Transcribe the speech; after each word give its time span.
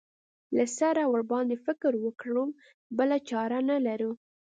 له 0.55 0.65
سره 0.77 1.01
ورباندې 1.13 1.55
فکر 1.65 1.91
وکړو 2.05 2.45
بله 2.97 3.17
چاره 3.29 3.57
نه 3.69 3.77
لرو. 3.85 4.11